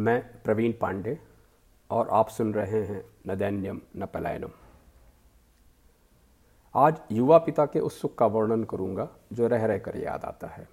मैं 0.00 0.20
प्रवीण 0.42 0.72
पांडे 0.72 1.18
और 1.90 2.08
आप 2.08 2.28
सुन 2.28 2.52
रहे 2.54 2.82
हैं 2.84 3.02
न 3.26 3.34
दैन्यम 3.34 3.80
न 3.96 4.06
पलायनम। 4.06 4.50
आज 6.74 7.00
युवा 7.12 7.38
पिता 7.38 7.66
के 7.66 7.80
उस 7.80 8.00
सुख 8.00 8.14
का 8.14 8.26
वर्णन 8.26 8.62
करूँगा 8.64 9.08
जो 9.32 9.46
रह 9.46 9.66
रह 9.66 9.78
कर 9.78 9.96
याद 9.96 10.24
आता 10.24 10.46
है। 10.46 10.66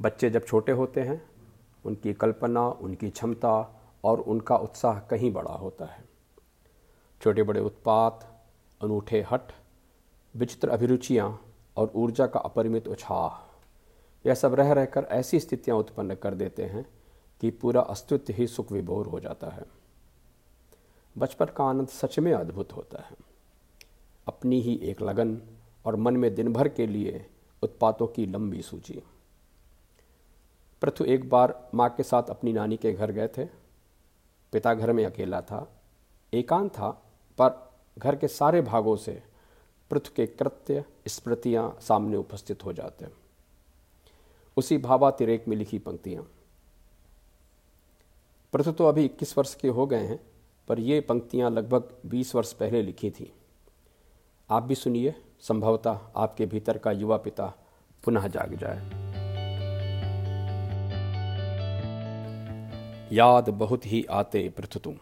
बच्चे 0.00 0.30
जब 0.30 0.44
छोटे 0.44 0.72
होते 0.72 1.00
हैं, 1.00 1.20
उनकी 1.84 2.12
कल्पना, 2.14 2.68
उनकी 2.68 3.10
क्षमता 3.10 3.54
और 4.04 4.20
उनका 4.20 4.56
उत्साह 4.56 5.00
कहीं 5.00 5.32
बड़ा 5.32 5.52
होता 5.52 5.84
है। 5.84 6.04
छोटे 7.20 7.42
बड़े 7.42 7.60
उत्पात, 7.60 8.44
अनूठे 8.80 9.24
हट, 9.30 9.52
विचित्र 10.34 10.68
अभिरुचियाँ 10.68 11.28
और 11.76 11.90
ऊर्जा 11.94 12.26
का 12.26 12.40
अपरिमित 12.40 12.88
उछाह, 12.88 13.42
यह 14.24 14.34
सब 14.34 14.54
रह 14.54 14.72
रहकर 14.72 15.08
ऐसी 15.10 15.40
स्थितियाँ 15.40 15.78
उत्पन्न 15.78 16.14
कर 16.14 16.34
देते 16.34 16.64
हैं 16.64 16.86
कि 17.40 17.50
पूरा 17.50 17.80
अस्तित्व 17.80 18.32
ही 18.32 18.46
सुख 18.46 18.72
विभोर 18.72 19.06
हो 19.06 19.20
जाता 19.20 19.48
है। 19.48 19.64
बचपन 21.18 21.46
का 21.46 21.64
आनंद 21.64 21.88
सच 21.88 22.18
में 22.18 22.32
अद्भुत 22.32 22.72
होता 22.72 23.02
है। 23.02 23.16
अपनी 24.28 24.60
ही 24.60 24.76
एक 24.76 25.02
लगन 25.02 25.42
और 25.84 25.96
मन 25.96 26.16
में 26.16 26.34
दिन 26.34 26.52
भर 26.52 26.68
के 26.68 26.86
लिए 26.86 27.26
उत्पातों 27.62 28.06
की 28.06 28.26
लंबी 28.26 28.62
सूची। 28.62 29.02
पृथु 30.82 31.04
एक 31.04 31.28
बार 31.28 31.70
माँ 31.74 31.90
के 31.90 32.02
साथ 32.02 32.22
अपनी 32.22 32.52
नानी 32.52 32.76
के 32.76 32.92
घर 32.92 33.10
गए 33.10 33.28
थे। 33.28 33.44
पिता 34.52 34.74
घर 34.74 34.92
में 34.92 35.06
अकेला 35.06 35.40
था, 35.40 35.80
एकांत 36.34 36.70
था, 36.70 36.90
पर 37.40 37.72
घर 37.98 38.16
के 38.16 38.28
सारे 38.28 38.60
भागों 38.60 38.96
से 38.96 39.22
पृथु 39.90 40.10
के 40.16 40.26
कृत्य 40.26 40.84
स्मृतियाँ 41.06 41.78
सामने 41.80 42.16
उपस्थित 42.16 42.64
हो 42.64 42.72
जाते। 42.72 43.06
उसी 44.56 44.78
भावातिरेक 44.78 45.48
में 45.48 45.56
लिखी 45.56 45.78
पंक्तियाँ। 45.78 46.26
पृथु 48.52 48.72
तो 48.72 48.86
अभी 48.86 49.04
इक्कीस 49.04 49.38
वर्ष 49.38 49.54
के 49.54 49.68
हो 49.68 49.86
गए 49.86 50.04
हैं, 50.04 50.20
पर 50.68 50.80
ये 50.80 51.00
पंक्तियाँ 51.00 51.50
लगभग 51.50 51.96
बीस 52.06 52.34
वर्ष 52.34 52.52
पहले 52.52 52.82
लिखी 52.82 53.10
थी। 53.10 53.32
आप 54.50 54.62
भी 54.62 54.74
सुनिए, 54.74 55.14
संभवतः 55.40 56.00
आपके 56.16 56.46
भीतर 56.46 56.78
का 56.78 56.92
युवा 56.92 57.16
पिता 57.16 57.46
पुनः 58.04 58.26
जाग 58.26 58.54
जाए। 58.54 59.08
याद 63.12 63.48
बहुत 63.48 63.86
ही 63.86 64.04
आते 64.10 64.48
पृथु 64.48 64.78
तुम। 64.78 64.96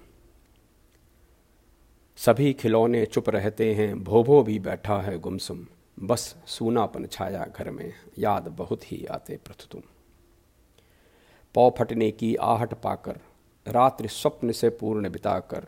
सभी 2.16 2.52
खिलौने 2.52 3.06
चुप 3.06 3.28
रहते 3.28 3.74
हैं, 3.74 4.04
भोभो 4.04 4.42
भी 4.42 4.58
बैठा 4.58 5.00
है 5.00 5.18
गुमसुम। 5.18 5.66
बस 6.02 6.36
सूनापन 6.46 7.06
छाया 7.06 7.46
घर 7.56 7.70
में, 7.70 7.92
याद 8.18 8.48
बहुत 8.48 8.92
ही 8.92 9.04
आते 9.04 9.36
पृथु 9.36 9.66
तुम। 9.70 9.82
पौ 11.54 11.70
फटने 11.78 12.10
की 12.10 12.34
आहट 12.34 12.74
पाकर 12.74 13.20
रात्रि 13.68 14.08
स्वप्न 14.08 14.52
से 14.52 14.68
पूर्ण 14.68 15.10
बिताकर 15.10 15.66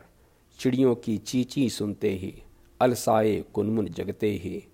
चिड़ियों 0.59 0.95
की 0.95 1.19
चीची 1.19 1.71
सुनते 1.71 2.11
ही, 2.11 2.43
अलसाए 2.81 3.45
कुनमुन 3.55 3.87
जगते 3.87 4.31
ही, 4.31 4.65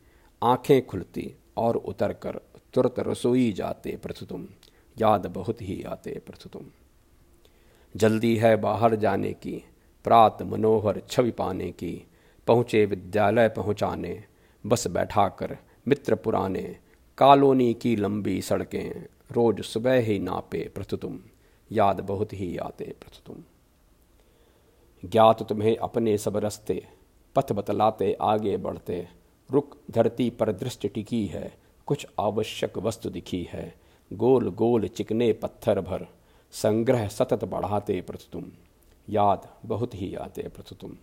आँखें 0.42 0.86
खुलती 0.86 1.34
और 1.56 1.77
उतर 1.77 2.12
कर 2.12 2.41
तुरंत 2.75 2.95
रसोई 2.98 3.52
जाते 3.52 3.97
प्रथु 4.02 4.27
तुम 4.27 4.47
याद 5.00 5.27
बहुत 5.27 5.62
ही 5.62 5.83
आते 5.83 6.22
प्रथु 6.27 6.48
तुम 6.48 6.62
जल्दी 7.97 8.36
है 8.36 8.56
बाहर 8.56 8.97
जाने 8.97 9.33
की, 9.33 9.64
प्रात 10.05 10.42
मनोहर 10.42 11.02
छवि 11.11 11.30
पाने 11.30 11.70
की, 11.70 12.06
पहुँचे 12.47 12.86
विद्यालय 12.86 13.48
पहुँचाने, 13.48 14.25
बस 14.67 14.86
बैठा 14.86 15.28
कर 15.28 15.58
मित्र 15.89 16.14
पुराने, 16.14 16.77
कॉलोनी 17.19 17.75
की 17.75 17.97
लंबी 17.97 18.42
सड़कें, 18.42 19.06
रोज 19.33 19.61
सुबह 19.61 19.95
ही 19.95 20.19
नापे 20.19 20.72
प्रथु 20.75 20.97
तुम 20.97 21.20
याद 21.75 22.00
बहुत 22.00 22.33
ही 22.33 22.57
आते 22.57 22.85
प्रथु 23.01 23.20
तुम 23.27 23.42
ज्ञात 25.02 25.42
तुम्हें 25.42 25.77
अपने 25.77 26.17
सब 26.18 26.36
रस्ते, 26.36 26.86
पथ 27.36 27.52
बतलाते, 27.52 28.17
आगे 28.20 28.57
बढ़ते। 28.57 29.07
रुक 29.51 29.77
धरती 29.90 30.29
पर 30.30 30.52
दृष्टि 30.52 30.89
टिकी 30.89 31.24
है, 31.27 31.52
कुछ 31.86 32.07
आवश्यक 32.20 32.79
वस्तु 32.79 33.11
दिखी 33.11 33.42
है। 33.52 33.73
गोल 34.11 34.48
गोल 34.51 34.86
चिकने 34.89 35.33
पत्थर 35.33 35.80
भर, 35.80 36.07
संग्रह 36.55 37.07
सतत 37.08 37.45
बढ़ाते 37.45 38.01
प्रथु 38.01 38.30
तुम 38.33 38.51
याद 39.08 39.48
बहुत 39.67 39.95
ही 39.95 40.14
आते 40.14 40.42
प्रथु 40.48 40.74
तुम 40.74 40.96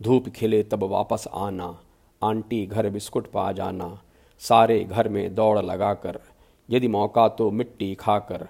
धूप 0.00 0.28
खिले 0.28 0.62
तब 0.62 0.82
वापस 0.84 1.28
आना, 1.34 1.78
आंटी 2.22 2.64
घर 2.66 2.88
बिस्कुट 2.90 3.30
पा 3.30 3.50
जाना, 3.52 4.00
सारे 4.42 4.82
घर 4.84 5.08
में 5.08 5.34
दौड़ 5.34 5.58
लगाकर, 5.58 6.20
यदि 6.68 6.88
मौका 6.88 7.28
तो 7.28 7.50
मिट्टी 7.50 7.94
खाकर 7.94 8.48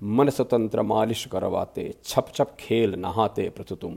मन 0.00 0.30
स्वतंत्र 0.30 0.82
मालिश 0.82 1.24
करवाते, 1.26 1.92
छप 2.04 2.32
छप 2.34 2.56
खेल 2.60 2.94
नहाते 2.94 3.48
प्रथु 3.50 3.74
तुम 3.74 3.96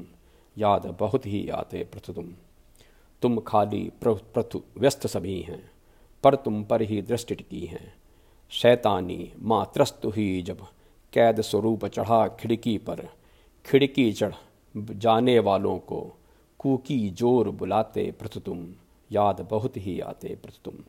याद 0.58 0.86
बहुत 1.00 1.26
ही 1.26 1.48
आते 1.50 1.84
प्रथु 1.84 2.14
तुम 2.14 2.34
तुम 3.22 3.38
खाली 3.40 3.92
प्रथु, 4.04 4.62
व्यस्त 4.78 5.08
सभी 5.08 5.40
हैं, 5.42 5.62
पर 6.24 6.36
तुम 6.36 6.64
पर 6.64 6.82
ही 6.82 7.02
दृष्टि 7.02 7.36
टिकी 7.36 7.66
हैं। 7.66 7.94
शैतानी 8.52 9.32
माँ 9.42 9.66
त्रस्त 9.74 10.06
हुई 10.06 10.42
जब, 10.42 10.66
कैद 11.14 11.42
स्वरूप 11.42 11.86
चढ़ा 11.86 12.28
खिड़की 12.40 12.78
पर। 12.78 13.08
खिड़की 13.66 14.12
चढ़ 14.14 14.34
जाने 14.76 15.38
वालों 15.40 15.78
को 15.80 16.02
कूकी 16.60 17.10
ज़ोर 17.10 17.50
बुलाते 17.50 18.12
प्रथु 18.12 18.40
तुम 18.40 18.68
याद 19.12 19.48
बहुत 19.52 19.78
ही 19.78 20.00
आते 20.00 20.36
प्रथु 20.36 20.60
तुम 20.66 20.84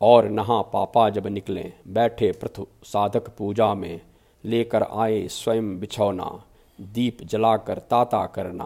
और 0.00 0.28
नहा 0.28 0.60
पापा 0.62 1.08
जब 1.10 1.26
निकले, 1.26 1.72
बैठे 1.88 2.30
प्रथु 2.32 2.66
साधक 2.84 3.28
पूजा 3.28 3.74
में, 3.74 4.00
लेकर 4.44 4.82
आए 4.82 5.26
स्वयं 5.28 5.78
बिछौना, 5.80 6.30
दीप 6.78 7.22
जलाकर 7.22 7.78
ताता 7.90 8.24
करना, 8.26 8.64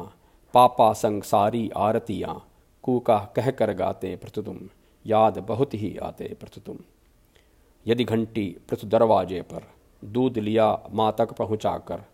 पापा 0.55 0.93
संग 0.93 1.23
सारी 1.23 1.71
आरतियाँ, 1.77 2.35
कूका 2.85 3.19
कह 3.37 3.51
कर 3.51 3.73
गाते 3.73 4.15
प्रथु 4.17 4.43
तुम 4.43 4.59
याद 5.07 5.39
बहुत 5.39 5.75
ही 5.75 5.97
आते 5.97 6.37
प्रथु 6.41 6.61
तुम 6.61 6.79
यदि 7.87 8.05
घंटी 8.05 8.47
प्रथु 8.69 8.87
दरवाजे 8.87 9.41
पर, 9.43 9.63
दूध 10.03 10.39
लिया 10.39 10.67
माँ 10.93 11.15
तक 11.19 11.33
पहुँचा 11.33 11.77
कर 11.79 12.05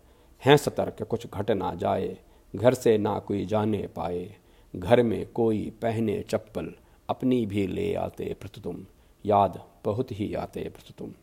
हैं 0.41 0.55
सतर्क 0.57 1.03
कुछ 1.03 1.27
घट 1.27 1.51
ना 1.51 1.73
जाए, 1.75 2.17
घर 2.53 2.73
से 2.73 2.97
ना 2.97 3.17
कोई 3.19 3.45
जाने 3.45 3.87
पाए, 3.95 4.35
घर 4.73 5.03
में 5.03 5.25
कोई 5.31 5.69
पहने 5.81 6.21
चप्पल 6.29 6.73
अपनी 7.09 7.45
भी 7.45 7.67
ले 7.67 7.93
आते 7.95 8.35
प्रथु 8.41 8.61
तुम 8.61 8.85
याद, 9.25 9.63
बहुत 9.85 10.11
ही 10.11 10.33
आते 10.33 10.71
तुम। 10.97 11.13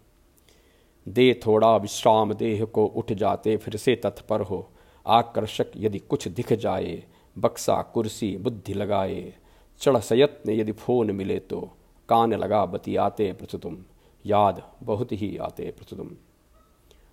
दे 1.08 1.40
थोड़ा 1.46 1.76
विश्राम 1.76 2.34
देह 2.34 2.64
को 2.64 2.86
उठ 2.86 3.12
जाते, 3.12 3.56
फिर 3.56 3.76
से 3.76 3.96
तत्पर 3.96 4.40
हो। 4.40 4.70
आकर्षक 5.06 5.66
यदि 5.76 5.98
कुछ 5.98 6.28
दिख 6.28 6.52
जाए, 6.52 7.04
बक्सा, 7.38 7.82
कुर्सी, 7.82 8.36
बुद्धि 8.36 8.74
लगाए। 8.74 9.34
चढ़ 9.80 9.96
सयत्न 9.96 10.50
यदि 10.50 10.72
फ़ोन 10.72 11.10
मिले 11.10 11.38
तो 11.38 11.70
कान 12.08 12.34
लगा 12.34 12.66
बतियाते 12.66 13.32
तुम। 13.32 13.84
याद, 14.26 14.70
बहुत 14.82 15.12
ही 15.12 15.36
आते 15.36 15.74
तुम। 15.90 16.10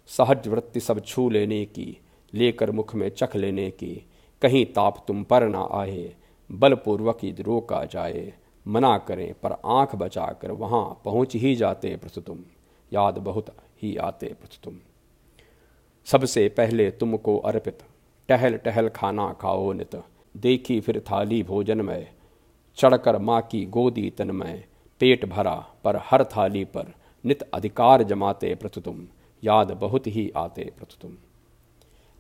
सहज 0.07 0.47
वृत्ति 0.47 0.79
सब 0.79 0.99
छू 0.99 1.29
लेने 1.29 1.65
की, 1.65 1.97
लेकर 2.33 2.71
मुख 2.71 2.95
में 2.95 3.09
चख 3.09 3.35
लेने 3.35 3.71
की। 3.71 4.09
कहीं 4.41 4.65
ताप 4.65 5.05
तुम 5.07 5.23
पर 5.23 5.47
ना 5.47 5.69
आए, 5.71 6.15
बलपूर्वक 6.51 7.23
यदि 7.23 7.43
रोका 7.43 7.85
जाए। 7.85 8.33
मना 8.65 8.97
करें, 8.97 9.33
पर 9.33 9.51
आँख 9.51 9.95
बचाकर 9.95 10.51
वहाँ 10.51 10.83
पहुँच 11.05 11.35
ही 11.35 11.55
जाते 11.55 11.95
प्रथु 11.97 12.21
तुम 12.21 12.39
याद 12.91 13.17
बहुत 13.19 13.49
ही 13.81 13.95
आते 13.97 14.27
प्रथु 14.33 14.57
तुम 14.63 14.79
सबसे 16.07 16.47
पहले 16.49 16.89
तुमको 16.91 17.37
अर्पित, 17.39 17.79
टहल 18.29 18.57
टहल 18.57 18.89
खाना 18.89 19.31
खाओ 19.33 19.71
नित। 19.73 20.01
देखी 20.35 20.79
फिर 20.81 20.99
थाली 21.11 21.41
भोजन 21.43 21.81
में 21.81 22.07
चढ़कर 22.77 23.17
माँ 23.19 23.41
की 23.41 23.65
गोदी 23.65 24.09
तन्मय। 24.09 24.63
पेट 25.01 25.25
भरा, 25.25 25.55
पर 25.83 25.99
हर 26.03 26.23
थाली 26.27 26.63
पर 26.65 26.93
नित 27.23 27.41
अधिकार 27.53 28.03
जमाते 28.03 28.53
प्रथु 28.55 28.81
तुम 28.81 29.05
याद 29.43 29.71
बहुत 29.71 30.07
ही 30.07 30.31
आते 30.37 30.63
प्रथु 30.77 30.97
तुम 31.01 31.15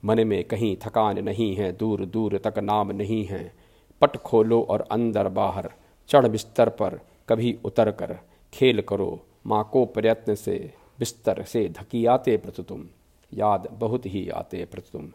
मन 0.03 0.27
में 0.27 0.43
कहीं 0.43 0.75
थकान 0.77 1.19
नहीं 1.19 1.55
है, 1.55 1.71
दूर 1.71 2.05
दूर 2.05 2.37
तक 2.37 2.59
नाम 2.59 2.91
नहीं 2.91 3.23
है। 3.25 3.53
पट 4.01 4.17
खोलो 4.17 4.61
और 4.61 4.81
अंदर 4.91 5.27
बाहर 5.29 5.69
चढ़ 6.09 6.27
बिस्तर 6.27 6.69
पर 6.69 6.99
कभी 7.29 7.57
उतर 7.65 7.91
कर 7.91 8.17
खेल 8.53 8.81
करो। 8.81 9.25
माँ 9.47 9.63
को 9.73 9.85
प्रयत्न 9.85 10.35
से 10.35 10.57
बिस्तर 10.99 11.43
से 11.43 11.67
धकी 11.69 12.05
आते 12.05 12.37
प्रतु 12.37 12.63
तुम 12.63 12.85
याद 13.31 13.67
बहुत 13.71 14.05
ही 14.05 14.27
आते 14.29 14.63
प्रतु 14.65 14.97
तुम 14.97 15.09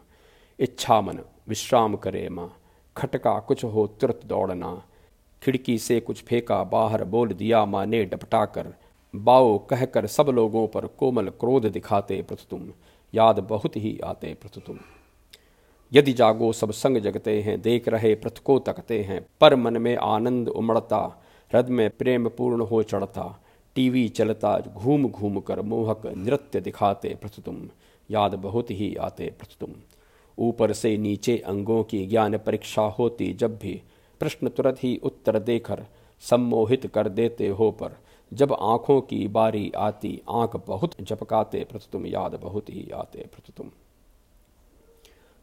इच्छा 0.59 0.99
मन 1.01 1.19
विश्राम 1.47 1.95
करे 1.95 2.27
माँ। 2.29 2.51
खटका 2.95 3.39
कुछ 3.39 3.63
हो 3.63 3.87
तुरंत 4.01 4.25
दौड़ना। 4.25 4.81
खिड़की 5.41 5.77
से 5.77 5.99
कुछ 5.99 6.23
फेंका 6.23 6.63
बाहर 6.63 7.03
बोल 7.05 7.33
दिया 7.33 7.65
माँ 7.65 7.85
ने 7.85 8.03
डपटा 8.05 8.45
कर 8.45 8.73
बाओ 9.13 9.57
कहकर 9.59 10.07
सब 10.07 10.29
लोगों 10.29 10.67
पर 10.67 10.87
कोमल 10.99 11.29
क्रोध 11.39 11.65
दिखाते 11.65 12.21
प्रथु 12.21 12.45
तुम 12.49 12.67
याद 13.13 13.39
बहुत 13.39 13.77
ही 13.77 13.97
आते 14.05 14.33
प्रथु 14.33 14.61
तुम 14.61 14.79
यदि 15.93 16.13
जागो 16.13 16.51
सब 16.53 16.71
संग 16.71 16.97
जगते 16.97 17.41
हैं, 17.41 17.61
देख 17.61 17.87
रहे 17.87 18.15
प्रथ 18.15 18.37
को 18.37 18.59
तकते 18.59 19.01
हैं, 19.03 19.25
पर 19.41 19.55
मन 19.55 19.77
में 19.77 19.95
आनंद 19.95 20.49
उमड़ता 20.49 21.21
हृदय 21.51 21.73
में 21.73 21.89
प्रेम 21.89 22.29
पूर्ण 22.29 22.61
हो 22.61 22.83
चढ़ता, 22.83 23.43
टीवी 23.75 24.07
चलता, 24.09 24.57
घूम 24.59 25.07
घूम 25.07 25.39
कर 25.39 25.61
मोहक 25.61 26.01
नृत्य 26.17 26.59
दिखाते 26.61 27.17
प्रथु 27.21 27.41
तुम 27.41 27.67
याद 28.09 28.35
बहुत 28.35 28.71
ही 28.71 28.95
आते 28.95 29.33
तुम 29.59 29.73
ऊपर 30.37 30.73
से 30.73 30.97
नीचे 30.97 31.37
अंगों 31.37 31.83
की 31.83 32.05
ज्ञान 32.05 32.37
परीक्षा 32.37 32.81
होती 32.81 33.33
जब 33.33 33.57
भी, 33.57 33.81
प्रश्न 34.21 34.49
तुरंत 34.49 34.83
ही 34.83 34.99
उत्तर 35.03 35.39
देकर 35.39 35.85
सम्मोहित 36.21 36.87
कर 36.87 37.09
देते 37.09 37.47
हो 37.47 37.71
पर, 37.71 37.97
जब 38.33 38.53
आँखों 38.53 39.01
की 39.01 39.27
बारी 39.27 39.71
आती, 39.77 40.21
आँख 40.29 40.55
बहुत 40.67 40.95
झपकाते 41.01 41.67
तुम 41.91 42.05
याद 42.05 42.39
बहुत 42.43 42.69
ही 42.69 42.89
आते 42.95 43.25
तुम 43.57 43.69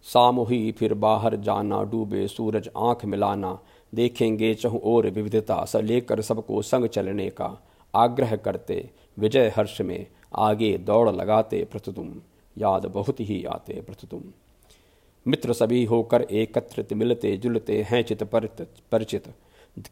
सामूही 0.06 0.73
फिर 0.73 0.94
बाहर 0.94 1.37
जाना, 1.37 1.82
डूबे 1.82 2.29
सूरज 2.29 2.69
आँख 2.76 3.05
मिलाना, 3.05 3.58
देखेंगे 3.94 4.55
चहु 4.55 4.79
और 4.79 5.11
विविधता, 5.11 5.64
स 5.64 5.76
लेकर 5.76 6.20
सबको 6.20 6.62
संग 6.62 6.87
चलने 6.87 7.31
का 7.31 7.67
आग्रह 7.94 8.37
करते, 8.37 8.91
विजय 9.19 9.53
हर्ष 9.56 9.81
में 9.81 10.06
आगे 10.35 10.79
दौड़ 10.79 11.11
लगाते 11.11 11.64
प्रतुतुम, 11.64 12.12
याद 12.58 12.87
बहुत 12.87 13.20
ही 13.20 13.44
आते 13.44 13.81
प्रतुतुम। 13.81 14.23
मित्र 15.26 15.53
सभी 15.53 15.85
होकर 15.85 16.23
एकत्रित 16.23 16.93
मिलते 16.93 17.37
जुलते 17.37 17.82
हैं 17.82 18.03
चित 18.03 18.23
परिचित। 18.23 19.25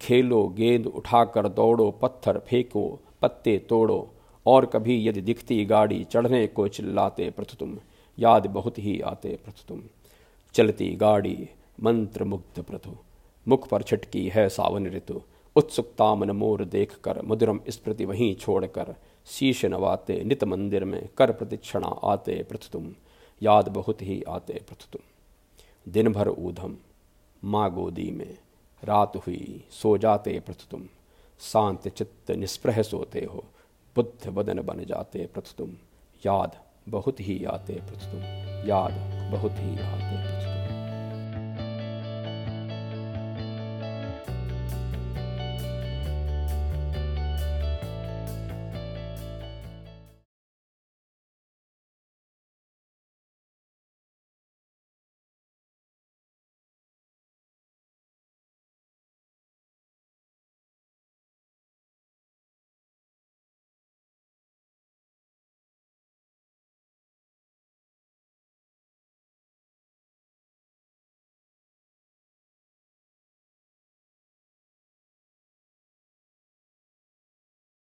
खेलो, 0.01 0.49
गेंद 0.49 0.87
उठाकर 0.87 1.49
दौड़ो, 1.49 1.91
पत्थर 1.91 2.39
फेंको, 2.39 3.01
पत्ते 3.23 3.59
तोड़ो, 3.59 4.15
और 4.47 4.67
कभी 4.67 5.09
यदि 5.09 5.21
दिखती 5.21 5.65
गाड़ी 5.65 6.05
चढ़ने 6.05 6.47
को 6.47 6.69
चिल्लाते 6.69 7.31
प्रथुतुम 7.31 7.77
याद 8.19 8.47
बहुत 8.47 8.79
ही 8.79 9.01
आते 9.01 9.39
प्रथुतुम 9.45 9.83
चलती 10.55 10.89
गाड़ी 10.97 11.49
मंत्र 11.83 12.25
मुग्ध 12.25 12.63
प्रथु 12.63 12.91
मुख 13.47 13.67
पर 13.69 13.83
छटकी 13.83 14.29
है 14.29 14.49
सावन 14.49 14.87
ऋतु। 14.87 15.21
उत्सुकता 15.57 16.15
मन 16.15 16.31
मोर 16.31 16.65
देख 16.65 16.95
कर 17.05 17.21
मधुरम 17.23 17.61
स्मृति 17.69 18.05
वहीं 18.05 18.35
छोड़कर, 18.35 18.95
शीश 19.27 19.65
नवाते 19.65 20.23
नित 20.25 20.45
मंदिर 20.45 20.85
में 20.85 21.09
कर 21.19 21.33
प्रतिक्षणा 21.33 21.89
आते 22.05 22.43
प्रथुतुम 22.43 22.93
याद 23.43 23.69
बहुत 23.69 24.03
ही 24.03 24.23
आते 24.29 24.61
प्रथुतुम 24.69 25.93
दिन 25.93 26.13
भर 26.13 26.29
ऊधम 26.29 26.77
माँ 27.43 27.71
गोदी 27.75 28.11
में, 28.11 28.37
रात 28.83 29.17
हुई 29.17 29.65
सो 29.73 29.97
जाते 29.99 30.39
प्रथुतुम 30.41 30.87
शांत 31.41 31.89
चित्त 31.89 32.31
निष्प्रह 32.31 32.83
सोते 32.83 33.25
हो, 33.25 33.45
बुद्ध 33.97 34.31
बदन 34.31 34.63
बन 34.63 34.85
जाते 34.85 35.27
प्रथुतुम 35.27 35.77
याद 36.27 36.57
बहुत 36.89 37.21
ही 37.21 37.45
आते 37.45 37.81
प्रथुतुम 37.81 38.23
याद 38.69 39.14
बहुत 39.31 39.59
ही 39.59 39.77
प्रथुतुम 39.77 40.54